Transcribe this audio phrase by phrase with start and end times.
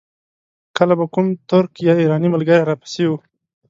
[0.77, 3.11] کله به کوم ترک یا ایراني ملګری را پسې و.